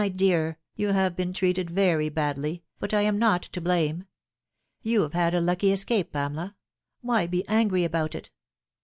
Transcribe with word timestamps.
dear, 0.15 0.57
you 0.75 0.87
have 0.93 1.15
been 1.15 1.31
treated 1.31 1.69
very 1.69 2.09
badly, 2.09 2.63
but 2.79 2.91
I 2.91 3.01
am 3.03 3.19
not 3.19 3.43
to 3.43 3.61
blame. 3.61 4.05
You 4.81 5.03
have 5.03 5.13
had 5.13 5.35
a 5.35 5.39
lucky 5.39 5.71
escape, 5.71 6.11
Pamela. 6.13 6.55
Why 7.01 7.27
be 7.27 7.47
angry 7.47 7.83
about 7.83 8.15
it?" 8.15 8.31